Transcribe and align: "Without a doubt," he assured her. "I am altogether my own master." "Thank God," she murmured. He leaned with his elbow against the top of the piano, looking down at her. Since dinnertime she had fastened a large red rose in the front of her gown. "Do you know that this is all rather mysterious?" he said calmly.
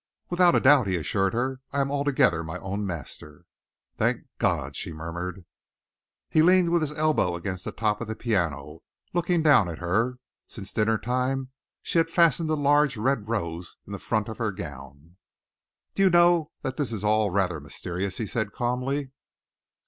"Without 0.31 0.55
a 0.55 0.59
doubt," 0.59 0.87
he 0.87 0.95
assured 0.95 1.31
her. 1.35 1.59
"I 1.71 1.79
am 1.79 1.91
altogether 1.91 2.41
my 2.41 2.57
own 2.57 2.87
master." 2.87 3.45
"Thank 3.97 4.23
God," 4.39 4.75
she 4.75 4.91
murmured. 4.91 5.45
He 6.27 6.41
leaned 6.41 6.71
with 6.71 6.81
his 6.81 6.93
elbow 6.97 7.35
against 7.35 7.65
the 7.65 7.71
top 7.71 8.01
of 8.01 8.07
the 8.07 8.15
piano, 8.15 8.79
looking 9.13 9.43
down 9.43 9.69
at 9.69 9.77
her. 9.77 10.17
Since 10.47 10.73
dinnertime 10.73 11.51
she 11.83 11.99
had 11.99 12.09
fastened 12.09 12.49
a 12.49 12.55
large 12.55 12.97
red 12.97 13.29
rose 13.29 13.77
in 13.85 13.93
the 13.93 13.99
front 13.99 14.27
of 14.27 14.39
her 14.39 14.51
gown. 14.51 15.17
"Do 15.93 16.01
you 16.01 16.09
know 16.09 16.49
that 16.63 16.77
this 16.77 16.91
is 16.91 17.03
all 17.03 17.29
rather 17.29 17.59
mysterious?" 17.59 18.17
he 18.17 18.25
said 18.25 18.51
calmly. 18.51 19.11